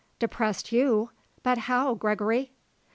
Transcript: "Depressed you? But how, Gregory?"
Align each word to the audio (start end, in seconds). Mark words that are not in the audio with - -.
"Depressed 0.17 0.71
you? 0.71 1.11
But 1.43 1.59
how, 1.69 1.93
Gregory?" 1.93 2.49